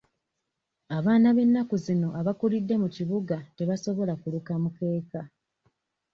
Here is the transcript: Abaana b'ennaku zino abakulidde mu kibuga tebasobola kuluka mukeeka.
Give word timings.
Abaana 0.97 1.27
b'ennaku 1.35 1.75
zino 1.85 2.09
abakulidde 2.19 2.75
mu 2.81 2.87
kibuga 2.95 3.37
tebasobola 3.57 4.13
kuluka 4.21 4.53
mukeeka. 4.63 5.21